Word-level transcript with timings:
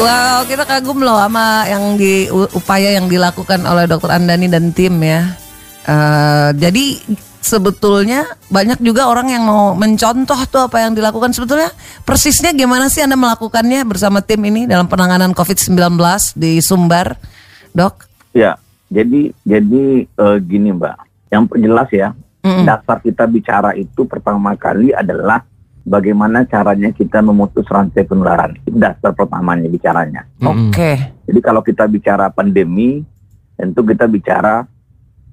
Wow, 0.00 0.48
kita 0.48 0.64
kagum 0.64 1.04
loh 1.04 1.20
sama 1.20 1.68
yang 1.68 2.00
di 2.00 2.24
upaya 2.32 2.96
yang 2.96 3.04
dilakukan 3.04 3.60
oleh 3.68 3.84
Dokter 3.84 4.16
Andani 4.16 4.48
dan 4.48 4.72
tim 4.72 4.96
ya. 4.96 5.36
Eh, 5.84 6.50
jadi 6.56 6.96
sebetulnya 7.44 8.24
banyak 8.48 8.80
juga 8.80 9.12
orang 9.12 9.28
yang 9.28 9.44
mau 9.44 9.76
mencontoh 9.76 10.40
tuh 10.48 10.72
apa 10.72 10.88
yang 10.88 10.96
dilakukan 10.96 11.36
sebetulnya 11.36 11.68
persisnya 12.08 12.56
gimana 12.56 12.88
sih 12.88 13.04
Anda 13.04 13.20
melakukannya 13.20 13.84
bersama 13.84 14.24
tim 14.24 14.40
ini 14.40 14.64
dalam 14.64 14.88
penanganan 14.88 15.36
COVID-19 15.36 15.76
di 16.32 16.64
Sumbar, 16.64 17.20
Dok? 17.76 18.08
Ya, 18.32 18.56
jadi 18.88 19.36
jadi 19.44 19.84
eh, 20.08 20.38
gini 20.40 20.80
Mbak, 20.80 20.96
yang 21.28 21.44
jelas 21.60 21.88
ya, 21.92 22.16
Mm-mm. 22.40 22.64
dasar 22.64 23.04
kita 23.04 23.28
bicara 23.28 23.76
itu 23.76 24.08
pertama 24.08 24.56
kali 24.56 24.96
adalah 24.96 25.44
bagaimana 25.90 26.46
caranya 26.46 26.94
kita 26.94 27.18
memutus 27.18 27.66
rantai 27.66 28.06
penularan. 28.06 28.54
Itu 28.62 28.78
dasar 28.78 29.10
pertamanya 29.10 29.66
bicaranya. 29.66 30.22
Oke. 30.38 31.18
Jadi 31.26 31.40
kalau 31.42 31.66
kita 31.66 31.90
bicara 31.90 32.30
pandemi, 32.30 33.02
tentu 33.58 33.82
kita 33.82 34.06
bicara 34.06 34.62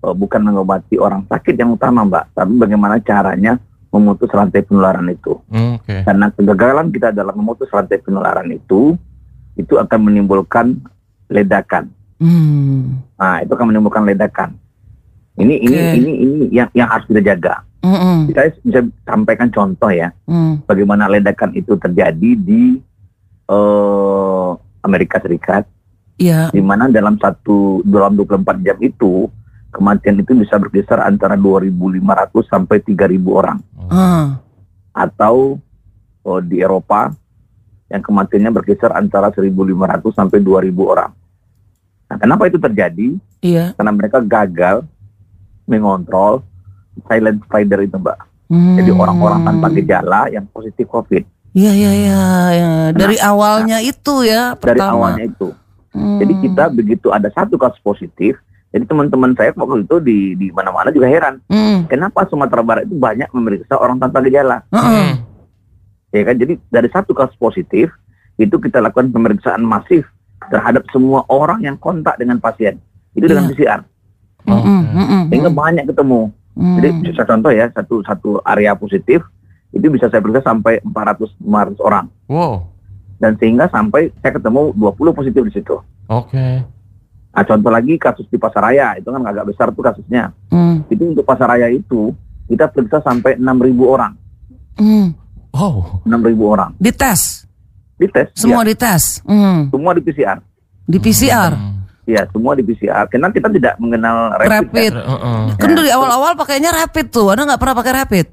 eh, 0.01 0.15
bukan 0.17 0.41
mengobati 0.41 0.97
orang 0.97 1.29
sakit 1.29 1.53
yang 1.53 1.77
utama 1.77 2.01
Mbak, 2.01 2.25
tapi 2.33 2.53
bagaimana 2.57 2.97
caranya 3.05 3.61
memutus 3.93 4.33
rantai 4.33 4.65
penularan 4.65 5.05
itu. 5.13 5.37
Oke. 5.47 6.01
Karena 6.01 6.33
kegagalan 6.33 6.89
kita 6.89 7.13
dalam 7.13 7.37
memutus 7.37 7.69
rantai 7.69 8.01
penularan 8.01 8.49
itu, 8.49 8.97
itu 9.53 9.73
akan 9.77 9.99
menimbulkan 10.01 10.73
ledakan. 11.29 11.93
Hmm. 12.17 13.05
Nah, 13.13 13.45
itu 13.45 13.51
akan 13.53 13.67
menimbulkan 13.69 14.03
ledakan. 14.09 14.57
Ini 15.37 15.53
ini 15.61 15.77
Oke. 15.77 15.93
ini 16.01 16.11
ini 16.17 16.37
yang 16.49 16.69
yang 16.73 16.89
harus 16.89 17.05
kita 17.05 17.21
jaga. 17.21 17.61
Mm-mm. 17.81 18.33
Saya 18.33 18.49
bisa 18.59 18.81
sampaikan 19.03 19.47
contoh 19.47 19.89
ya, 19.89 20.09
Mm. 20.25 20.65
bagaimana 20.65 21.05
ledakan 21.07 21.53
itu 21.53 21.77
terjadi 21.77 22.31
di 22.35 22.81
eh, 23.47 24.49
Amerika 24.83 25.23
Serikat, 25.23 25.63
Iya. 26.17 26.51
di 26.51 26.59
mana 26.59 26.89
dalam 26.89 27.15
satu 27.15 27.79
dalam 27.81 28.11
24 28.13 28.59
jam 28.59 28.75
itu 28.81 29.31
kematian 29.69 30.19
itu 30.19 30.35
bisa 30.35 30.57
berkisar 30.57 30.99
antara 30.99 31.37
2.500 31.37 32.43
sampai 32.43 32.81
3.000 32.81 33.31
orang. 33.31 33.59
Ah. 33.87 34.41
Atau 34.91 35.61
eh, 36.25 36.41
di 36.43 36.59
Eropa 36.59 37.13
yang 37.87 38.03
kematiannya 38.03 38.51
berkisar 38.51 38.91
antara 38.91 39.31
1.500 39.31 40.11
sampai 40.11 40.43
2.000 40.43 40.83
orang. 40.83 41.11
Nah, 42.07 42.17
kenapa 42.19 42.51
itu 42.51 42.59
terjadi? 42.59 43.15
Iya. 43.37 43.77
karena 43.77 43.93
mereka 43.93 44.17
gagal 44.17 44.81
mengontrol 45.63 46.41
silent 47.05 47.37
spider 47.45 47.79
itu 47.81 47.95
mbak. 47.95 48.17
Hmm. 48.47 48.79
Jadi 48.79 48.89
orang-orang 48.89 49.43
tanpa 49.43 49.67
gejala 49.69 50.21
yang 50.31 50.47
positif 50.49 50.87
COVID 50.87 51.23
Iya 51.51 51.71
iya 51.73 51.91
iya. 51.91 52.21
ya. 52.53 52.69
Dari 52.93 53.17
awalnya 53.17 53.81
itu 53.81 54.21
ya 54.21 54.53
dari 54.53 54.77
pertama. 54.77 54.93
awalnya 55.09 55.25
itu. 55.25 55.49
Hmm. 55.89 56.21
Jadi 56.21 56.33
kita 56.45 56.63
begitu 56.69 57.07
ada 57.09 57.33
satu 57.33 57.57
kasus 57.57 57.81
positif, 57.81 58.37
jadi 58.69 58.85
teman-teman 58.85 59.33
saya 59.33 59.49
waktu 59.57 59.81
itu 59.81 59.97
di 59.97 60.17
di 60.37 60.47
mana-mana 60.53 60.93
juga 60.93 61.09
heran, 61.09 61.41
Hmm. 61.49 61.89
kenapa 61.89 62.29
Sumatera 62.29 62.61
Barat 62.61 62.85
itu 62.85 62.93
banyak 62.93 63.33
memeriksa 63.33 63.73
orang 63.73 63.97
tanpa 63.97 64.21
gejala, 64.21 64.61
Heeh. 64.69 65.17
ya 66.13 66.21
kan? 66.29 66.35
Jadi 66.37 66.61
dari 66.69 66.89
satu 66.93 67.17
kasus 67.17 67.33
positif 67.35 67.89
itu 68.37 68.55
kita 68.61 68.77
lakukan 68.77 69.09
pemeriksaan 69.09 69.65
masif 69.65 70.05
terhadap 70.53 70.85
semua 70.93 71.25
orang 71.25 71.65
yang 71.65 71.73
kontak 71.81 72.21
dengan 72.21 72.37
pasien. 72.37 72.77
Itu 73.17 73.25
dengan. 73.25 73.49
PCR, 73.49 73.81
Mm-mm, 74.45 74.81
mm-mm, 74.93 75.21
sehingga 75.33 75.49
banyak 75.49 75.89
ketemu. 75.89 76.29
Hmm. 76.57 76.75
Jadi 76.75 76.89
bisa 77.05 77.21
contoh 77.21 77.53
ya 77.53 77.69
satu 77.69 78.01
satu 78.01 78.29
area 78.41 78.73
positif 78.73 79.21
itu 79.69 79.85
bisa 79.87 80.09
saya 80.09 80.19
periksa 80.19 80.41
sampai 80.43 80.81
400 80.81 81.37
500 81.37 81.77
orang 81.79 82.05
Wow. 82.25 82.65
dan 83.17 83.37
sehingga 83.37 83.69
sampai 83.69 84.09
saya 84.17 84.33
ketemu 84.33 84.73
20 84.73 85.13
positif 85.13 85.41
di 85.43 85.53
situ. 85.53 85.75
Oke. 86.07 86.65
Nah, 87.29 87.45
contoh 87.45 87.69
lagi 87.69 87.93
kasus 87.95 88.25
di 88.25 88.35
Pasaraya 88.35 88.97
itu 88.97 89.05
kan 89.05 89.21
agak 89.21 89.45
besar 89.45 89.69
tuh 89.69 89.85
kasusnya. 89.85 90.33
Hmm. 90.49 90.81
Itu 90.89 91.05
untuk 91.07 91.21
Pasaraya 91.21 91.69
itu 91.69 92.09
kita 92.47 92.65
periksa 92.65 92.97
sampai 92.99 93.37
6.000 93.37 93.45
orang, 93.85 94.17
Hmm. 94.73 95.13
Wow. 95.51 96.01
6.000 96.01 96.41
orang 96.47 96.71
Dites, 96.77 97.45
dites. 97.95 98.33
semua 98.33 98.61
ya, 98.61 98.73
dites. 98.73 99.21
Hmm. 99.21 99.69
semua 99.69 99.93
di 99.93 100.01
PCR. 100.01 100.41
Di 100.83 100.97
PCR. 100.97 101.53
Hmm. 101.53 101.76
Ya, 102.07 102.23
semua 102.31 102.55
di 102.55 102.63
PCR. 102.63 103.03
Karena 103.05 103.27
kita 103.29 103.51
tidak 103.51 103.75
mengenal 103.77 104.31
rapid. 104.33 104.47
Rapid. 104.49 104.91
kan? 104.95 105.05
Heeh. 105.05 105.41
Kan 105.59 105.69
Ya. 105.69 105.75
dari 105.75 105.91
awal-awal 105.91 106.31
pakainya 106.33 106.71
rapid 106.71 107.05
tuh. 107.11 107.27
Anda 107.27 107.43
nggak 107.45 107.59
pernah 107.59 107.75
pakai 107.75 107.93
rapid? 107.93 108.25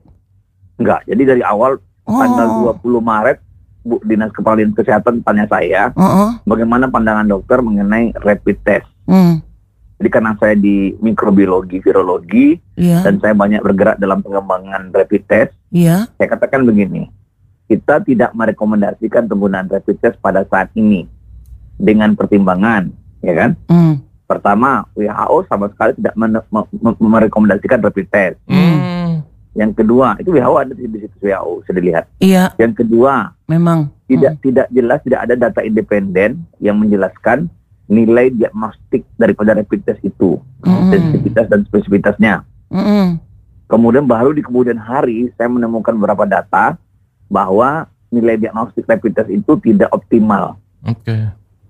Enggak. 0.78 1.00
Jadi 1.04 1.22
dari 1.24 1.42
awal 1.42 1.82
Oh. 2.04 2.20
tanggal 2.20 2.46
20 2.78 3.00
Maret 3.00 3.40
Bu 3.80 3.96
Dinas 4.00 4.30
Kepala 4.30 4.60
Dinas 4.60 4.72
Kesehatan 4.74 5.20
tanya 5.20 5.44
saya 5.44 5.90
Heeh. 5.90 6.30
bagaimana 6.42 6.86
pandangan 6.86 7.26
dokter 7.26 7.60
mengenai 7.60 8.14
rapid 8.14 8.56
test. 8.62 8.88
Hmm. 9.04 9.42
Jadi 9.96 10.08
karena 10.08 10.32
saya 10.36 10.54
di 10.54 10.92
mikrobiologi, 10.98 11.80
virologi, 11.80 12.56
Iya. 12.74 13.02
dan 13.02 13.18
saya 13.18 13.32
banyak 13.32 13.60
bergerak 13.60 13.96
dalam 13.96 14.20
pengembangan 14.20 14.88
rapid 14.90 15.22
test, 15.24 15.52
Iya. 15.68 16.08
saya 16.12 16.28
katakan 16.28 16.62
begini, 16.62 17.08
kita 17.66 18.00
tidak 18.00 18.32
merekomendasikan 18.32 19.24
penggunaan 19.24 19.66
rapid 19.66 19.96
test 19.98 20.16
pada 20.18 20.44
saat 20.44 20.68
ini 20.74 21.04
dengan 21.74 22.12
pertimbangan, 22.12 22.88
ya 23.24 23.34
kan? 23.34 23.50
Hmm. 23.66 23.94
Pertama, 24.24 24.88
WHO 24.96 25.36
sama 25.48 25.68
sekali 25.68 25.92
tidak 26.00 26.14
men- 26.16 26.46
me- 26.48 26.70
me- 26.80 27.00
merekomendasikan 27.00 27.80
rapid 27.80 28.06
test. 28.08 28.36
Hmm. 28.48 29.20
Yang 29.54 29.84
kedua, 29.84 30.18
itu 30.18 30.34
WHO 30.34 30.54
ada 30.58 30.72
di 30.74 30.84
situs 30.98 31.20
WHO, 31.22 31.62
sudah 31.62 31.80
dilihat. 31.80 32.04
Iya. 32.18 32.50
Yang 32.58 32.82
kedua, 32.82 33.30
Memang. 33.46 33.92
tidak 34.10 34.42
tidak 34.42 34.66
jelas, 34.74 34.98
tidak 35.06 35.20
ada 35.30 35.34
data 35.38 35.60
independen 35.62 36.42
yang 36.58 36.74
menjelaskan 36.80 37.46
nilai 37.86 38.32
diagnostik 38.32 39.04
daripada 39.14 39.54
rapid 39.54 39.84
test 39.84 40.00
itu, 40.02 40.40
Hmm. 40.64 40.90
sensitivitas 40.90 41.46
dan 41.46 41.60
spesifitasnya. 41.68 42.34
Hmm. 42.72 43.20
Kemudian 43.68 44.08
baru 44.08 44.32
di 44.32 44.42
kemudian 44.42 44.80
hari 44.80 45.30
saya 45.36 45.52
menemukan 45.52 45.94
beberapa 45.94 46.24
data 46.26 46.74
bahwa 47.28 47.86
nilai 48.08 48.40
diagnostik 48.40 48.88
rapid 48.88 49.12
test 49.14 49.30
itu 49.30 49.52
tidak 49.62 49.92
optimal. 49.92 50.56
Oke. 50.82 51.14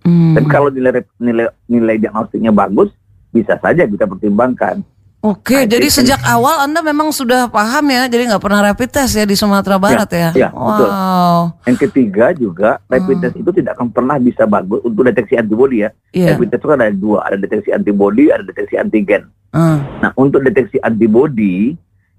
Hmm. 0.04 0.36
Tapi 0.36 0.46
kalau 0.46 0.68
nilai 0.68 1.00
nilai 1.16 1.48
nilai 1.64 1.96
diagnostiknya 1.96 2.52
bagus, 2.52 2.92
bisa 3.28 3.56
saja 3.56 3.82
kita 3.82 4.04
pertimbangkan. 4.04 4.84
Oke, 5.18 5.56
Nah, 5.56 5.64
jadi 5.64 5.88
itu- 5.88 6.04
sejak 6.04 6.20
awal 6.22 6.60
Anda 6.60 6.84
memang 6.84 7.08
sudah 7.08 7.48
paham 7.48 7.88
ya, 7.88 8.04
jadi 8.04 8.28
nggak 8.28 8.44
pernah 8.44 8.60
rapid 8.62 8.92
test 8.92 9.16
ya 9.16 9.24
di 9.24 9.32
Sumatera 9.32 9.80
Barat 9.80 10.04
ya? 10.06 10.28
ya, 10.36 10.48
betul. 10.52 10.84
wow. 10.84 11.40
Yang 11.64 11.78
ketiga 11.88 12.36
juga 12.36 12.76
rapid 12.84 13.16
Hmm. 13.16 13.24
test 13.24 13.36
itu 13.40 13.50
tidak 13.50 13.72
akan 13.74 13.88
pernah 13.88 14.20
bisa 14.20 14.44
bagus 14.44 14.84
untuk 14.84 15.08
deteksi 15.08 15.40
antibodi 15.40 15.80
ya. 15.80 15.96
Iya. 16.12 16.36
Rapid 16.36 16.48
test 16.52 16.60
itu 16.60 16.68
kan 16.68 16.78
ada 16.78 16.92
dua, 16.92 17.18
ada 17.24 17.36
deteksi 17.40 17.72
antibodi, 17.72 18.28
ada 18.28 18.44
deteksi 18.44 18.76
antigen. 18.76 19.24
Ah. 19.48 19.80
Nah 19.98 20.12
untuk 20.12 20.44
deteksi 20.44 20.76
antibodi 20.78 21.72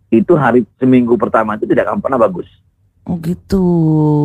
itu 0.10 0.34
hari 0.34 0.66
seminggu 0.76 1.14
pertama 1.14 1.54
itu 1.54 1.70
tidak 1.70 1.86
akan 1.86 2.02
pernah 2.02 2.18
bagus. 2.18 2.50
Oh 3.06 3.22
gitu. 3.22 3.66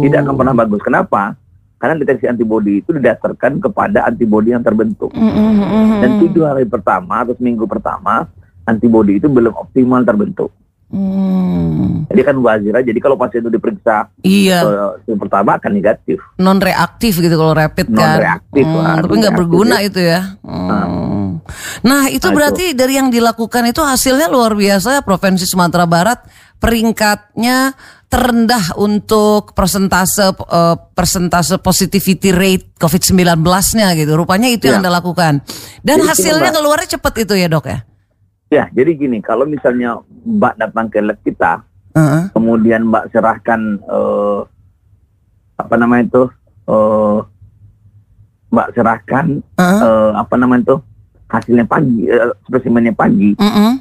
Tidak 0.00 0.24
akan 0.24 0.34
pernah 0.34 0.56
bagus. 0.56 0.80
Kenapa? 0.80 1.36
Karena 1.80 1.96
deteksi 1.96 2.28
antibodi 2.28 2.84
itu 2.84 2.92
didasarkan 2.92 3.56
kepada 3.56 4.04
antibodi 4.04 4.52
yang 4.52 4.60
terbentuk. 4.60 5.08
Mm, 5.16 5.32
mm, 5.32 5.52
mm, 5.56 5.64
mm. 5.64 6.00
Dan 6.04 6.10
tujuh 6.20 6.44
hari 6.44 6.68
pertama 6.68 7.24
atau 7.24 7.32
seminggu 7.32 7.64
pertama 7.64 8.28
antibodi 8.68 9.16
itu 9.16 9.32
belum 9.32 9.56
optimal 9.56 10.04
terbentuk. 10.04 10.52
Hmm. 10.90 12.02
Jadi 12.10 12.20
kan 12.26 12.36
wazira. 12.42 12.82
Jadi 12.82 12.98
kalau 12.98 13.14
pasien 13.14 13.46
itu 13.46 13.50
diperiksa 13.54 14.10
Iya, 14.26 14.58
yang 15.06 15.22
pertama 15.22 15.54
akan 15.54 15.70
negatif, 15.70 16.18
non 16.34 16.58
reaktif 16.58 17.22
gitu 17.22 17.30
kalau 17.38 17.54
rapid 17.54 17.86
non 17.94 18.02
kan. 18.02 18.18
reaktif. 18.18 18.64
Hmm, 18.66 18.98
tapi 18.98 19.14
nggak 19.22 19.36
berguna 19.38 19.76
itu 19.86 20.02
ya. 20.02 20.34
Hmm. 20.42 21.38
Nah 21.86 22.10
itu 22.10 22.26
Nah, 22.26 22.34
berarti 22.34 22.74
dari 22.74 22.98
yang 22.98 23.06
dilakukan 23.06 23.70
itu 23.70 23.80
hasilnya 23.86 24.26
luar 24.26 24.58
biasa 24.58 24.98
ya 24.98 25.02
Provinsi 25.06 25.46
Sumatera 25.46 25.86
Barat 25.86 26.26
peringkatnya 26.58 27.72
terendah 28.10 28.74
untuk 28.74 29.54
persentase 29.54 30.34
eh, 30.34 30.76
persentase 30.92 31.62
positivity 31.62 32.34
rate 32.34 32.74
COVID-19-nya 32.76 33.94
gitu. 33.94 34.18
Rupanya 34.18 34.50
itu 34.50 34.66
yang 34.66 34.82
Ya. 34.82 34.90
Anda 34.90 34.98
lakukan. 34.98 35.46
Dan 35.80 35.96
Jadi 35.96 36.02
gini, 36.02 36.10
hasilnya 36.10 36.50
Mbak. 36.50 36.58
keluarnya 36.58 36.88
cepat 36.98 37.14
itu 37.22 37.34
ya 37.38 37.46
dok 37.46 37.66
ya? 37.70 37.78
Ya, 38.50 38.64
jadi 38.74 38.98
gini, 38.98 39.22
kalau 39.22 39.46
misalnya 39.46 40.02
Mbak 40.26 40.54
datang 40.58 40.90
ke 40.90 40.98
lab 40.98 41.22
kita, 41.22 41.62
Heeh. 41.94 42.34
kemudian 42.34 42.90
Mbak 42.90 43.14
serahkan 43.14 43.78
eh, 43.78 44.40
apa 45.54 45.74
namanya 45.78 46.02
itu, 46.10 46.22
eh, 46.66 47.18
Mbak 48.50 48.68
serahkan 48.74 49.26
Heeh. 49.54 49.80
eh, 49.86 50.10
apa 50.18 50.34
namanya 50.34 50.66
itu 50.66 50.76
hasilnya 51.30 51.62
pagi, 51.62 52.10
eh, 52.10 52.34
spesimennya 52.42 52.90
pagi, 52.90 53.38
Mm-mm. 53.38 53.78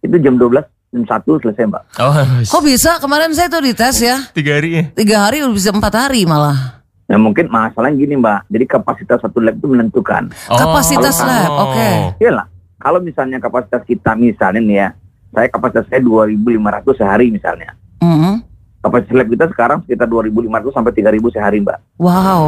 itu 0.00 0.16
jam 0.16 0.40
12 0.40 0.64
jam 0.90 1.06
1 1.06 1.22
selesai 1.22 1.64
Mbak. 1.70 1.82
Oh, 2.02 2.12
Kok 2.44 2.62
bisa? 2.66 2.98
Kemarin 2.98 3.30
saya 3.30 3.46
tuh 3.46 3.62
dites 3.62 4.02
ya. 4.02 4.26
tiga 4.34 4.58
hari 4.58 4.70
ya? 4.74 4.84
Tiga 4.90 5.16
hari 5.22 5.38
udah 5.38 5.54
bisa 5.54 5.70
empat 5.70 5.94
hari 5.96 6.26
malah. 6.26 6.82
Nah 7.06 7.14
mungkin 7.16 7.46
masalahnya 7.46 7.94
gini 7.96 8.18
Mbak, 8.18 8.50
jadi 8.50 8.64
kapasitas 8.68 9.22
satu 9.22 9.38
lab 9.38 9.54
itu 9.54 9.66
menentukan. 9.66 10.30
Kapasitas 10.48 11.14
Oh. 11.16 11.26
lab, 11.26 11.50
oke. 11.64 11.90
Iyalah, 12.18 12.46
kalau 12.76 12.98
misalnya 12.98 13.38
kapasitas 13.38 13.82
kita 13.82 14.14
misalnya 14.14 14.58
nih 14.60 14.76
ya, 14.76 14.88
saya 15.30 15.46
kapasitas 15.46 15.86
saya 15.86 16.02
2.500 16.02 16.58
sehari 16.92 17.30
misalnya. 17.30 17.70
Mm-mm. 18.02 18.42
Kapasitas 18.80 19.14
lab 19.14 19.28
kita 19.28 19.46
sekarang 19.48 19.78
sekitar 19.86 20.06
2.500 20.06 20.70
sampai 20.72 20.90
3.000 20.92 21.30
sehari 21.30 21.58
Mbak. 21.60 21.78
Wow. 21.98 22.42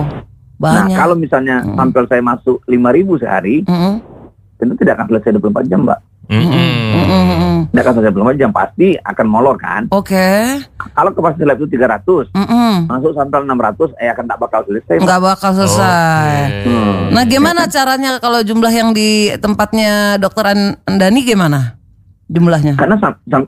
Banyak. 0.59 0.83
Nah, 0.85 0.99
kalau 0.99 1.15
misalnya 1.15 1.62
Hmm. 1.62 1.75
sampel 1.77 2.06
saya 2.06 2.23
masuk 2.23 2.59
5000 2.65 3.19
sehari, 3.19 3.62
Mm-mm. 3.62 4.03
tentu 4.59 4.75
tidak 4.77 4.99
akan 4.99 5.06
selesai 5.09 5.31
24 5.33 5.67
jam, 5.69 5.83
Mbak. 5.83 5.99
Mm-mm. 6.32 6.69
Mm-mm. 6.96 7.23
Mm-mm. 7.29 7.56
Tidak 7.69 7.82
akan 7.84 7.94
selesai 8.00 8.14
24 8.17 8.40
jam, 8.40 8.50
pasti 8.50 8.88
akan 8.96 9.26
molor 9.29 9.56
kan. 9.61 9.84
Oke. 9.93 10.61
Kalau 10.81 11.11
kapasitas 11.12 11.44
lab 11.44 11.61
itu 11.61 11.69
300, 11.76 12.32
Mm-mm. 12.32 12.73
masuk 12.88 13.12
sampel 13.12 13.44
600, 13.44 13.93
eh 14.00 14.08
akan 14.08 14.25
tak 14.25 14.38
bakal 14.40 14.61
selesai. 14.64 14.94
Mbak. 14.96 15.05
Nggak 15.05 15.20
bakal 15.20 15.50
selesai. 15.52 16.32
Oke. 16.49 16.64
Hmm. 16.73 17.00
Nah, 17.12 17.25
gimana 17.29 17.62
caranya 17.69 18.11
kalau 18.17 18.40
jumlah 18.40 18.73
yang 18.73 18.90
di 18.96 19.29
tempatnya 19.37 20.17
Dokter 20.17 20.56
An- 20.56 20.76
Andani 20.88 21.20
gimana? 21.20 21.76
Jumlahnya? 22.32 22.81
Karena 22.81 22.96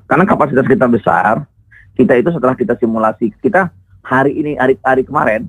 karena 0.05 0.25
kapasitas 0.29 0.69
kita 0.69 0.85
besar, 0.85 1.49
kita 1.97 2.21
itu 2.21 2.29
setelah 2.29 2.53
kita 2.53 2.77
simulasi, 2.77 3.33
kita 3.41 3.73
hari 4.05 4.37
ini 4.37 4.61
hari 4.61 4.77
hari 4.85 5.09
kemarin 5.09 5.49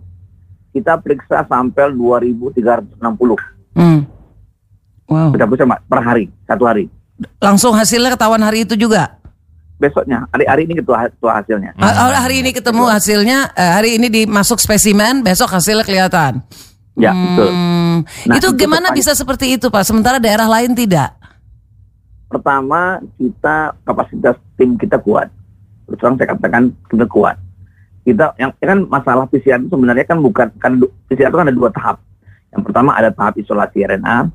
kita 0.71 0.99
periksa 0.99 1.43
sampel 1.47 1.91
2360. 1.95 2.99
Hmm. 3.75 4.07
Wow. 5.07 5.31
Kita 5.35 5.47
periksa 5.47 5.67
Mbak, 5.67 5.81
per 5.87 5.99
hari, 6.03 6.25
satu 6.43 6.63
hari. 6.67 6.87
Langsung 7.39 7.71
hasilnya 7.71 8.11
ketahuan 8.11 8.43
hari 8.43 8.67
itu 8.67 8.75
juga. 8.75 9.19
Besoknya, 9.75 10.23
hari 10.31 10.45
hari 10.47 10.61
ini 10.71 10.73
ketua, 10.79 11.11
ketua 11.11 11.43
hasilnya. 11.43 11.71
Ha- 11.75 12.23
Hari 12.23 12.35
ini 12.39 12.55
ketemu 12.55 12.83
hasilnya, 12.87 13.37
eh, 13.51 13.71
hari 13.75 13.89
ini 13.99 14.07
dimasuk 14.07 14.55
spesimen, 14.59 15.19
besok 15.19 15.51
hasilnya 15.51 15.83
kelihatan. 15.83 16.39
Ya, 16.95 17.11
betul. 17.11 17.51
Hmm. 17.51 17.97
Nah, 18.23 18.39
itu 18.39 18.55
itu 18.55 18.59
gimana 18.63 18.95
bisa 18.95 19.11
seperti 19.11 19.59
itu, 19.59 19.67
Pak? 19.67 19.83
Sementara 19.83 20.15
daerah 20.15 20.47
lain 20.47 20.71
tidak. 20.71 21.11
Pertama, 22.31 23.03
kita 23.19 23.75
kapasitas 23.83 24.39
tim 24.55 24.79
kita 24.79 24.95
kuat. 25.03 25.27
Terus 25.85 25.97
terang 25.99 26.15
saya 26.15 26.33
katakan 26.33 26.71
kita 26.87 27.05
kuat. 27.11 27.35
Kita 28.07 28.31
yang 28.39 28.55
ya 28.63 28.65
kan 28.71 28.79
masalah 28.87 29.27
PCR 29.27 29.59
itu 29.59 29.69
sebenarnya 29.75 30.05
kan 30.07 30.23
bukan 30.23 30.47
kan 30.55 30.79
PCR 31.11 31.29
itu 31.29 31.37
kan 31.37 31.47
ada 31.51 31.57
dua 31.57 31.69
tahap. 31.73 31.99
Yang 32.55 32.61
pertama 32.71 32.95
ada 32.95 33.09
tahap 33.11 33.33
isolasi 33.35 33.83
RNA. 33.83 34.31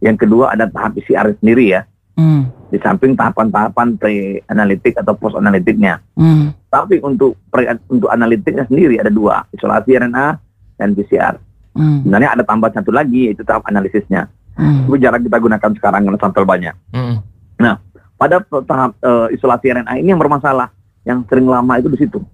Yang 0.00 0.26
kedua 0.26 0.52
ada 0.52 0.68
tahap 0.68 0.96
PCR 0.96 1.32
sendiri 1.40 1.72
ya. 1.72 1.82
Hmm. 2.16 2.48
Di 2.72 2.80
samping 2.80 3.12
tahapan-tahapan 3.12 4.00
pre-analitik 4.00 4.96
atau 4.96 5.12
post-analitiknya. 5.16 6.00
Hmm. 6.16 6.56
Tapi 6.72 7.00
untuk 7.04 7.36
pre, 7.52 7.68
untuk 7.88 8.08
analitiknya 8.08 8.64
sendiri 8.66 8.96
ada 8.96 9.12
dua, 9.12 9.44
isolasi 9.52 9.96
RNA 9.96 10.26
dan 10.80 10.96
PCR. 10.96 11.36
Hmm. 11.76 12.04
Sebenarnya 12.04 12.30
ada 12.40 12.42
tambahan 12.44 12.72
satu 12.80 12.90
lagi 12.92 13.30
yaitu 13.32 13.44
tahap 13.44 13.68
analisisnya. 13.68 14.32
Hmm. 14.56 14.88
Itu 14.88 14.96
jarang 14.96 15.20
kita 15.20 15.36
gunakan 15.36 15.70
sekarang 15.76 16.00
karena 16.08 16.18
sampel 16.20 16.44
banyak. 16.48 16.74
Mm. 16.96 17.16
pada 18.16 18.40
tahap 18.40 18.96
eh, 19.04 19.36
isolasi 19.36 19.68
RNA 19.76 20.00
ini 20.00 20.08
yang 20.08 20.16
bermasalah, 20.16 20.72
yang 21.04 21.20
sering 21.28 21.44
lama 21.44 21.76
itu 21.76 21.92
di 21.92 21.98
situ. 22.00 22.24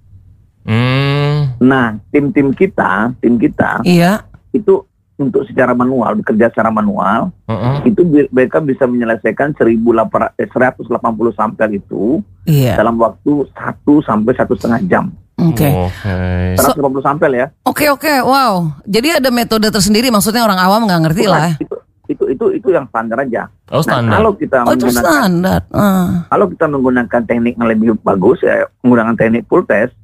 Mm. 0.62 1.58
Nah, 1.58 1.98
tim-tim 2.14 2.54
kita, 2.54 3.10
tim 3.18 3.34
kita 3.34 3.82
Iya. 3.82 4.22
itu 4.54 4.86
untuk 5.22 5.42
secara 5.44 5.72
manual, 5.72 6.16
bekerja 6.16 6.48
secara 6.48 6.68
manual, 6.68 7.30
Mm-mm. 7.44 7.84
itu 7.84 8.02
bi- 8.02 8.28
mereka 8.28 8.58
bisa 8.58 8.84
menyelesaikan 8.84 9.52
1800 9.52 10.34
eh, 10.34 10.48
180 10.48 10.90
sampel 11.32 11.68
itu 11.72 12.18
Iya. 12.42 12.74
dalam 12.74 12.96
waktu 12.96 13.46
1 13.48 13.54
sampai 14.00 14.32
satu 14.32 14.52
setengah 14.52 14.80
jam. 14.84 15.04
Oke. 15.34 15.66
Oke. 15.66 16.16
180 16.56 16.76
sampel 17.00 17.30
ya. 17.32 17.46
Oke 17.62 17.86
oke, 17.86 18.20
wow. 18.20 18.66
Jadi 18.84 19.08
ada 19.14 19.28
metode 19.28 19.66
tersendiri, 19.66 20.08
maksudnya 20.08 20.42
orang 20.42 20.58
awam 20.58 20.84
nggak 20.84 21.02
ngerti 21.02 21.22
Bukan, 21.22 21.32
lah. 21.32 21.42
ya. 21.48 21.54
Itu, 21.58 21.76
itu 22.04 22.24
itu 22.28 22.44
itu 22.56 22.68
yang 22.68 22.84
standar 22.86 23.18
aja. 23.18 23.46
Oh 23.68 23.78
Nah, 23.78 23.82
standar. 23.82 24.12
kalau 24.12 24.30
kita 24.34 24.56
Oh 24.60 24.70
itu 24.70 24.84
menggunakan 24.84 25.06
standar. 25.08 25.60
Ah. 25.70 26.08
kalau 26.26 26.46
kita 26.46 26.64
menggunakan 26.66 27.20
teknik 27.22 27.54
yang 27.54 27.68
lebih 27.68 27.88
bagus 27.98 28.38
ya 28.40 28.54
menggunakan 28.80 29.14
teknik 29.14 29.42
full 29.46 29.62
test 29.62 29.94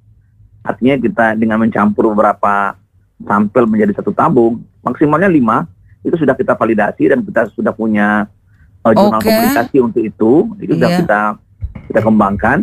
artinya 0.60 0.96
kita 0.96 1.26
dengan 1.34 1.58
mencampur 1.58 2.08
beberapa 2.08 2.76
sampel 3.20 3.64
menjadi 3.64 3.92
satu 3.94 4.12
tabung 4.12 4.62
maksimalnya 4.80 5.26
lima 5.26 5.66
itu 6.00 6.14
sudah 6.14 6.32
kita 6.32 6.54
validasi 6.54 7.10
dan 7.10 7.20
kita 7.20 7.50
sudah 7.52 7.70
punya 7.70 8.26
uh, 8.82 8.92
jurnal 8.92 9.18
Oke. 9.18 9.28
publikasi 9.28 9.76
untuk 9.78 10.02
itu 10.02 10.32
itu 10.58 10.72
sudah 10.74 10.90
Iya. 10.90 10.98
kita 11.02 11.20
kita 11.88 12.00
kembangkan 12.00 12.58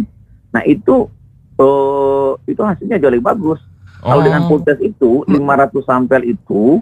nah 0.50 0.64
itu 0.64 1.12
uh, 1.58 2.38
itu 2.46 2.60
hasilnya 2.60 2.98
jauh 2.98 3.12
lebih 3.12 3.26
bagus 3.26 3.60
kalau 4.00 4.22
Oh. 4.22 4.26
dengan 4.26 4.46
full 4.46 4.62
test 4.62 4.80
itu 4.80 5.26
500 5.26 5.82
sampel 5.84 6.22
itu 6.26 6.80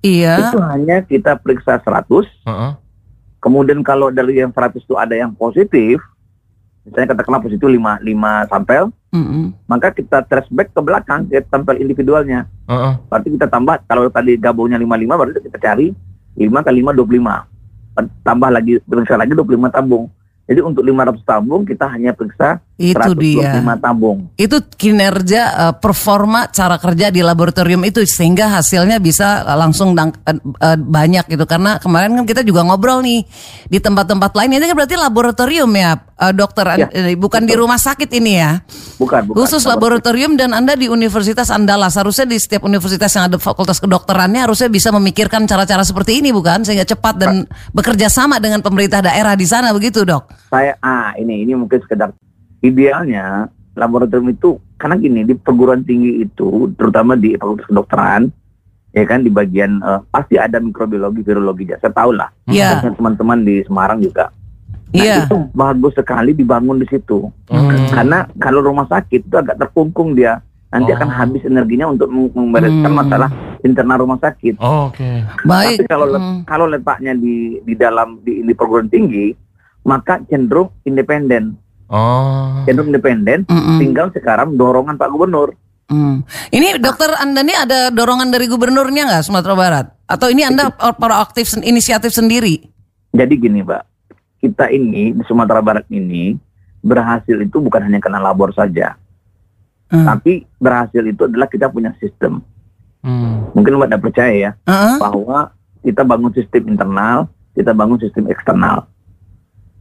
Iya. 0.00 0.50
itu 0.50 0.58
hanya 0.60 1.00
kita 1.00 1.36
periksa 1.36 1.80
100 1.80 2.28
Heeh. 2.44 2.72
Kemudian 3.38 3.84
kalau 3.84 4.08
dari 4.08 4.40
yang 4.40 4.48
100 4.48 4.80
itu 4.80 4.96
ada 4.96 5.12
yang 5.12 5.28
positif, 5.28 6.00
misalnya 6.80 7.12
katakanlah 7.12 7.44
positif 7.44 7.68
5, 7.68 8.00
5 8.00 8.48
sampel, 8.48 8.88
Mm-mm. 9.14 9.54
maka 9.70 9.94
kita 9.94 10.26
trace 10.26 10.50
back 10.50 10.74
ke 10.74 10.80
belakang 10.82 11.30
ke 11.30 11.38
sampel 11.46 11.78
individualnya. 11.78 12.50
Heeh. 12.66 12.98
Berarti 13.06 13.30
kita 13.30 13.46
tambah, 13.46 13.78
kalau 13.86 14.10
tadi 14.10 14.34
gabungnya 14.34 14.74
55, 14.74 15.14
berarti 15.14 15.40
kita 15.46 15.58
cari 15.62 15.94
5 16.34 16.66
kali 16.66 16.82
5, 16.82 16.98
25. 16.98 17.46
Tambah 18.26 18.50
lagi, 18.50 18.82
periksa 18.82 19.14
lagi 19.14 19.38
25 19.38 19.70
tabung. 19.70 20.10
Jadi 20.50 20.60
untuk 20.66 20.82
500 20.82 21.22
tabung, 21.22 21.62
kita 21.62 21.86
hanya 21.94 22.10
periksa 22.10 22.58
Itu 22.74 23.14
dia. 23.14 23.62
125 23.62 23.78
tabung. 23.78 24.18
Itu 24.34 24.58
kinerja 24.66 25.42
eh, 25.70 25.74
performa 25.78 26.50
cara 26.50 26.74
kerja 26.74 27.06
di 27.06 27.22
laboratorium 27.22 27.86
itu 27.86 28.02
sehingga 28.02 28.50
hasilnya 28.50 28.98
bisa 28.98 29.46
eh, 29.46 29.54
langsung 29.54 29.94
dang- 29.94 30.18
eh, 30.26 30.34
eh, 30.34 30.78
banyak 30.78 31.30
gitu. 31.30 31.46
Karena 31.46 31.78
kemarin 31.78 32.18
kan 32.18 32.24
kita 32.26 32.42
juga 32.42 32.66
ngobrol 32.66 32.98
nih 33.06 33.22
di 33.70 33.78
tempat-tempat 33.78 34.34
lain. 34.34 34.58
Ini 34.58 34.66
kan 34.66 34.74
berarti 34.74 34.96
laboratorium 34.98 35.70
ya, 35.70 35.90
eh, 36.18 36.32
dokter, 36.34 36.66
Ya, 36.74 36.88
Eh, 36.90 37.14
bukan 37.14 37.46
di 37.46 37.54
betul. 37.54 37.62
rumah 37.62 37.78
sakit 37.78 38.10
ini 38.10 38.42
ya. 38.42 38.58
Bukan, 38.98 39.30
bukan. 39.30 39.36
Khusus 39.38 39.62
laboratorium 39.62 40.34
dan 40.34 40.50
Anda 40.50 40.74
di 40.74 40.90
Universitas 40.90 41.54
Andalas 41.54 41.94
harusnya 41.94 42.26
di 42.26 42.40
setiap 42.40 42.66
universitas 42.66 43.14
yang 43.14 43.30
ada 43.30 43.38
fakultas 43.38 43.78
kedokterannya 43.78 44.42
harusnya 44.42 44.66
bisa 44.66 44.90
memikirkan 44.90 45.46
cara-cara 45.46 45.86
seperti 45.86 46.18
ini 46.18 46.34
bukan 46.34 46.66
sehingga 46.66 46.82
cepat 46.82 47.14
dan 47.20 47.32
bekerja 47.70 48.10
sama 48.10 48.42
dengan 48.42 48.58
pemerintah 48.58 48.98
daerah 48.98 49.38
di 49.38 49.46
sana 49.46 49.70
begitu 49.70 50.02
dok. 50.02 50.26
saya 50.48 50.74
ah 50.80 51.10
ini 51.14 51.42
ini 51.42 51.52
mungkin 51.52 51.78
sekedar 51.82 52.10
idealnya 52.64 53.46
laboratorium 53.74 54.30
itu 54.30 54.56
karena 54.74 54.96
gini 54.96 55.20
di 55.22 55.34
perguruan 55.34 55.82
tinggi 55.82 56.24
itu 56.24 56.72
terutama 56.74 57.14
di 57.14 57.36
fakultas 57.36 57.66
kedokteran 57.66 58.32
ya 58.90 59.04
kan 59.04 59.20
di 59.20 59.28
bagian 59.28 59.78
eh, 59.78 60.00
pasti 60.08 60.34
ada 60.36 60.56
mikrobiologi 60.56 61.20
virologi 61.20 61.66
ya 61.66 61.76
saya 61.76 61.92
tahu 61.92 62.14
lah. 62.14 62.30
Dan 62.46 62.94
teman-teman 62.94 63.42
di 63.42 63.60
Semarang 63.62 64.00
juga 64.00 64.32
nah 64.94 65.02
Iya. 65.02 65.26
itu 65.26 65.50
bagus 65.50 65.90
sekali 65.92 66.30
dibangun 66.32 66.78
di 66.78 66.86
situ 66.86 67.26
Hmm. 67.50 67.90
karena 67.90 68.30
kalau 68.38 68.62
rumah 68.62 68.86
sakit 68.86 69.26
itu 69.26 69.34
agak 69.34 69.58
terkungkung 69.58 70.14
dia 70.14 70.38
nanti 70.70 70.90
Oh. 70.90 70.96
akan 70.96 71.10
habis 71.10 71.42
energinya 71.42 71.90
untuk 71.90 72.06
mem- 72.06 72.30
membereskan 72.30 72.86
Hmm. 72.86 73.02
masalah 73.02 73.26
internal 73.60 73.98
rumah 73.98 74.22
sakit 74.22 74.54
Oh, 74.56 74.86
Oke. 74.86 75.26
Baik. 75.42 75.82
tapi 75.82 75.90
kalau 75.90 76.06
Hmm. 76.14 76.46
kalau 76.46 76.70
letaknya 76.70 77.10
di 77.12 77.58
di 77.60 77.74
dalam 77.74 78.22
di, 78.22 78.46
di 78.46 78.54
perguruan 78.54 78.86
tinggi 78.86 79.34
maka 79.82 80.22
cenderung 80.24 80.70
independen 80.84 81.58
Oh. 81.86 82.64
cenderung 82.64 82.88
independen 82.88 83.44
Mm-mm. 83.44 83.76
tinggal 83.76 84.08
sekarang 84.10 84.54
dorongan 84.54 84.96
Pak 84.96 85.10
Gubernur 85.10 85.52
Hmm. 85.84 86.24
Ini 86.48 86.80
dokter 86.80 87.12
Anda 87.12 87.44
nih 87.44 87.60
ada 87.60 87.78
dorongan 87.92 88.32
dari 88.32 88.48
gubernurnya 88.48 89.04
nggak 89.04 89.20
Sumatera 89.20 89.52
Barat? 89.52 89.86
Atau 90.08 90.32
ini 90.32 90.40
Anda 90.40 90.72
proaktif 90.72 91.60
inisiatif 91.60 92.08
sendiri? 92.08 92.64
jadi 93.10 93.28
gini 93.30 93.60
Mbak 93.60 93.84
kita 94.40 94.72
ini 94.72 95.12
di 95.12 95.22
Sumatera 95.22 95.60
Barat 95.60 95.84
ini 95.88 96.40
berhasil 96.80 97.36
itu 97.36 97.60
bukan 97.60 97.84
hanya 97.84 98.00
karena 98.00 98.16
labor 98.18 98.50
saja 98.50 98.96
Hmm. 99.84 100.08
tapi 100.08 100.48
berhasil 100.56 101.04
itu 101.04 101.28
adalah 101.28 101.46
kita 101.46 101.68
punya 101.68 101.92
sistem 102.00 102.40
Hmm. 103.04 103.52
mungkin 103.52 103.76
Mbak 103.76 103.88
tidak 103.92 104.02
percaya 104.02 104.32
ya 104.32 104.50
Heeh. 104.64 104.96
bahwa 104.96 105.52
kita 105.84 106.00
bangun 106.00 106.32
sistem 106.32 106.62
internal 106.64 107.28
kita 107.52 107.70
bangun 107.70 108.00
sistem 108.00 108.24
eksternal 108.26 108.88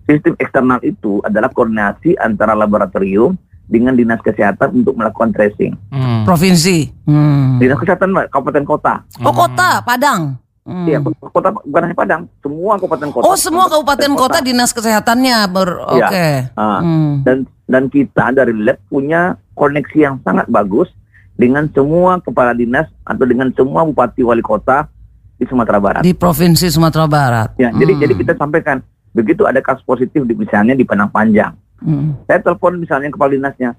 sistem 0.04 0.34
eksternal 0.38 0.80
itu 0.82 1.20
adalah 1.22 1.50
koordinasi 1.50 2.16
antara 2.18 2.54
laboratorium 2.54 3.36
dengan 3.64 3.96
dinas 3.96 4.20
kesehatan 4.20 4.76
untuk 4.76 4.94
melakukan 4.94 5.32
tracing 5.32 5.74
Hmm. 5.90 6.24
Provinsi. 6.24 6.92
Hmm. 7.06 7.58
dinas 7.58 7.80
kesehatan 7.80 8.12
kabupaten 8.28 8.64
kota 8.64 8.94
Oh 9.22 9.32
kota 9.32 9.80
Padang. 9.82 10.36
Hmm. 10.64 10.88
Iya, 10.88 11.04
kota 11.04 11.52
bukan 11.52 11.82
hanya 11.84 11.92
Padang, 11.94 12.22
semua 12.40 12.80
kabupaten 12.80 13.12
kota. 13.12 13.24
Oh 13.24 13.36
semua 13.36 13.68
kabupaten 13.68 14.12
kota 14.16 14.40
dinas 14.40 14.72
kesehatannya 14.72 15.36
ber. 15.48 15.70
Iya. 15.92 16.08
Oke. 16.08 16.28
Ah, 16.56 16.80
Hmm. 16.80 17.20
dan 17.24 17.38
dan 17.66 17.84
kita 17.88 18.32
dari 18.32 18.56
lab 18.56 18.80
punya 18.88 19.36
koneksi 19.56 19.98
yang 19.98 20.16
sangat 20.22 20.48
bagus 20.48 20.88
dengan 21.34 21.68
semua 21.68 22.20
kepala 22.20 22.56
dinas 22.56 22.88
atau 23.04 23.26
dengan 23.26 23.52
semua 23.52 23.84
bupati 23.84 24.24
wali 24.24 24.40
kota 24.40 24.88
di 25.36 25.44
Sumatera 25.44 25.80
Barat. 25.80 26.02
Di 26.02 26.14
provinsi 26.14 26.68
Sumatera 26.68 27.08
Barat. 27.08 27.56
Ya, 27.58 27.68
jadi 27.70 27.92
Hmm. 27.92 28.02
jadi 28.02 28.14
kita 28.16 28.34
sampaikan 28.38 28.80
begitu 29.14 29.46
ada 29.46 29.62
kasus 29.62 29.86
positif 29.86 30.26
di 30.26 30.34
misalnya 30.34 30.74
di 30.74 30.84
Padang 30.84 31.14
Panjang. 31.14 31.54
Hmm. 31.80 32.18
Saya 32.26 32.42
telepon 32.42 32.82
misalnya 32.82 33.14
kepala 33.14 33.32
dinasnya, 33.38 33.78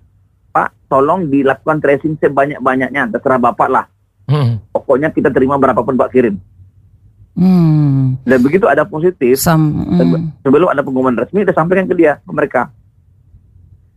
Pak, 0.54 0.88
tolong 0.88 1.26
dilakukan 1.26 1.82
tracing 1.82 2.14
sebanyak-banyaknya, 2.22 3.10
terserah 3.10 3.42
Bapak 3.42 3.68
lah. 3.68 3.84
Hmm. 4.30 4.62
Pokoknya 4.70 5.10
kita 5.10 5.28
terima 5.34 5.58
berapapun 5.58 5.98
Pak 5.98 6.10
kirim. 6.14 6.38
Hmm. 7.34 8.14
Dan 8.22 8.38
begitu 8.40 8.70
ada 8.70 8.86
positif, 8.86 9.42
Sam. 9.42 9.74
Hmm. 9.74 10.30
sebelum 10.46 10.70
ada 10.70 10.86
pengumuman 10.86 11.18
resmi, 11.18 11.42
kita 11.42 11.52
sampaikan 11.52 11.90
ke 11.90 11.94
dia, 11.98 12.22
ke 12.22 12.32
mereka. 12.32 12.70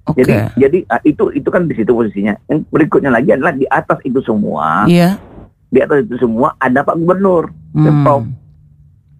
Oke. 0.08 0.24
Jadi 0.24 0.34
jadi 0.56 0.78
ah, 0.88 1.02
itu 1.04 1.30
itu 1.36 1.50
kan 1.52 1.68
di 1.68 1.76
situ 1.76 1.92
posisinya. 1.92 2.34
Yang 2.48 2.64
berikutnya 2.72 3.12
lagi 3.12 3.30
adalah 3.36 3.52
di 3.52 3.68
atas 3.68 4.00
itu 4.08 4.24
semua 4.24 4.88
Iya. 4.88 5.20
di 5.68 5.84
atas 5.84 6.08
itu 6.08 6.16
semua 6.16 6.56
ada 6.64 6.80
Pak 6.80 6.96
Gubernur, 6.96 7.52
Hmm. 7.76 8.32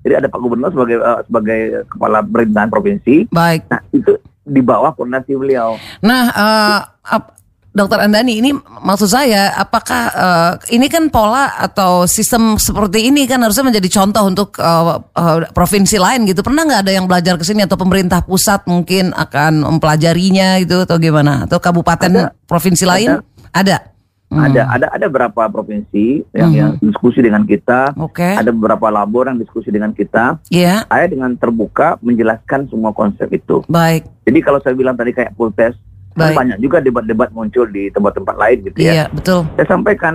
Jadi 0.08 0.24
ada 0.24 0.28
Pak 0.32 0.40
Gubernur 0.40 0.72
sebagai 0.72 1.04
eh, 1.04 1.20
sebagai 1.28 1.60
kepala 1.92 2.24
pemerintahan 2.24 2.72
provinsi. 2.72 3.28
Baik. 3.28 3.68
Nah 3.68 3.84
itu 3.92 4.16
di 4.48 4.64
bawah 4.64 4.96
koordinasi 4.96 5.36
beliau. 5.36 5.76
Nah, 6.00 6.32
ap- 7.04 7.36
Dokter 7.78 8.02
Andani, 8.02 8.42
ini 8.42 8.50
maksud 8.58 9.06
saya, 9.06 9.54
apakah 9.54 10.10
eh, 10.10 10.52
ini 10.74 10.90
kan 10.90 11.14
pola 11.14 11.54
atau 11.62 12.10
sistem 12.10 12.58
seperti 12.58 13.06
ini 13.06 13.30
kan 13.30 13.38
harusnya 13.38 13.70
menjadi 13.70 14.02
contoh 14.02 14.24
untuk 14.26 14.50
eh, 14.58 14.98
eh, 14.98 15.38
provinsi 15.54 16.02
lain 16.02 16.26
gitu. 16.26 16.42
Pernah 16.42 16.66
nggak 16.66 16.82
ada 16.82 16.92
yang 16.96 17.06
belajar 17.06 17.38
ke 17.38 17.46
sini 17.46 17.70
atau 17.70 17.78
pemerintah 17.78 18.26
pusat 18.26 18.66
mungkin 18.66 19.14
akan 19.14 19.78
mempelajarinya 19.78 20.58
gitu 20.66 20.90
atau 20.90 20.98
gimana? 20.98 21.46
Atau 21.46 21.62
kabupaten 21.62 22.10
Ada. 22.10 22.34
provinsi 22.50 22.82
lain? 22.88 23.22
Ada. 23.54 23.97
Hmm. 24.28 24.44
Ada 24.44 24.68
ada 24.68 24.88
ada 24.92 25.06
beberapa 25.08 25.48
provinsi 25.48 26.20
yang, 26.36 26.52
Mhm. 26.52 26.60
yang 26.60 26.72
diskusi 26.84 27.24
dengan 27.24 27.48
kita. 27.48 27.96
Oke. 27.96 28.28
Ada 28.28 28.52
beberapa 28.52 28.92
labor 28.92 29.32
yang 29.32 29.40
diskusi 29.40 29.72
dengan 29.72 29.96
kita. 29.96 30.44
Iya, 30.52 30.84
Saya 30.84 31.08
dengan 31.08 31.32
terbuka 31.34 31.96
menjelaskan 32.04 32.68
semua 32.68 32.92
konsep 32.92 33.32
itu. 33.32 33.64
baik. 33.66 34.04
Jadi 34.28 34.40
kalau 34.44 34.60
saya 34.60 34.76
bilang 34.76 35.00
tadi 35.00 35.16
kayak 35.16 35.32
full 35.34 35.56
test, 35.56 35.80
kan 36.12 36.36
banyak 36.36 36.60
juga 36.60 36.84
debat-debat 36.84 37.32
muncul 37.32 37.64
di 37.66 37.88
tempat-tempat 37.88 38.36
lain 38.36 38.58
gitu 38.68 38.78
ya. 38.78 38.92
Iya, 38.92 39.06
betul. 39.10 39.48
Saya 39.56 39.68
sampaikan, 39.70 40.14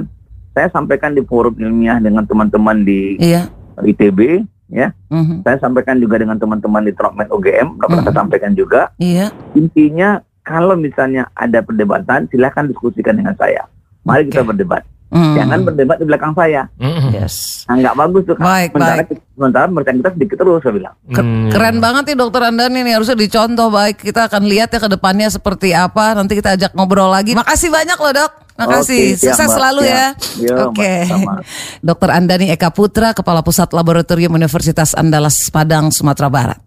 saya 0.53 0.69
sampaikan 0.69 1.17
di 1.17 1.23
forum 1.25 1.57
ilmiah 1.57 1.97
dengan 1.97 2.29
teman-teman 2.29 2.85
di 2.85 3.17
Iya. 3.17 3.49
ITB, 3.81 4.45
ya. 4.69 4.93
Mhm. 5.09 5.41
Saya 5.41 5.57
sampaikan 5.59 5.97
juga 5.97 6.21
dengan 6.21 6.37
teman-teman 6.37 6.85
di 6.85 6.93
Trokmed 6.93 7.33
OGM, 7.33 7.81
dapat 7.81 8.05
saya 8.05 8.17
sampaikan 8.19 8.53
juga. 8.53 8.93
Iya. 9.01 9.33
Intinya 9.57 10.21
kalau 10.43 10.77
misalnya 10.77 11.33
ada 11.33 11.65
perdebatan, 11.65 12.29
silahkan 12.29 12.69
diskusikan 12.69 13.17
dengan 13.17 13.33
saya. 13.39 13.65
Mari 14.03 14.29
kita 14.29 14.43
Oke. 14.43 14.51
berdebat. 14.55 14.83
Hmm. 15.13 15.37
Jangan 15.37 15.61
berdebat 15.69 16.01
di 16.01 16.07
belakang 16.09 16.33
saya. 16.33 16.65
Mm-mm. 16.81 17.13
Yes. 17.13 17.69
Nah, 17.69 17.77
nggak 17.77 17.95
bagus 18.01 18.23
tuh. 18.25 18.37
Baik, 18.41 18.73
sementara, 18.73 18.97
baik. 19.05 19.21
sementara 19.37 19.67
mereka 19.69 19.91
kita 19.93 20.11
sedikit 20.17 20.37
terus, 20.41 20.61
saya 20.65 20.73
bilang. 20.73 20.95
Hmm. 21.05 21.53
Keren 21.53 21.77
banget 21.85 22.03
nih 22.09 22.17
dokter 22.17 22.41
Andani 22.49 22.81
nih 22.81 22.97
harusnya 22.97 23.17
dicontoh 23.21 23.69
baik 23.69 24.01
kita 24.01 24.33
akan 24.33 24.43
lihat 24.49 24.73
ya 24.73 24.81
ke 24.81 24.89
depannya 24.89 25.29
seperti 25.29 25.77
apa 25.77 26.17
nanti 26.17 26.33
kita 26.33 26.57
ajak 26.57 26.73
ngobrol 26.73 27.13
lagi. 27.13 27.37
Makasih 27.37 27.69
banyak 27.69 27.99
loh 28.01 28.13
dok. 28.25 28.33
Makasih. 28.57 29.05
Oke, 29.13 29.21
siap, 29.21 29.37
Sukses 29.37 29.49
Mbak. 29.49 29.57
selalu 29.61 29.81
Siap. 29.85 29.93
ya. 29.93 30.07
Yo, 30.41 30.55
Mbak, 30.57 30.67
Oke. 30.73 30.93
sama. 31.05 31.35
Dokter 31.93 32.09
Andani 32.17 32.47
Eka 32.49 32.71
Putra, 32.73 33.09
Kepala 33.13 33.45
Pusat 33.45 33.69
Laboratorium 33.77 34.33
Universitas 34.33 34.97
Andalas 34.97 35.37
Padang, 35.53 35.93
Sumatera 35.93 36.33
Barat. 36.33 36.59